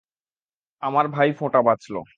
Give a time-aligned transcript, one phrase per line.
[0.83, 1.95] আমার ভাইফোঁটা বাঁচল।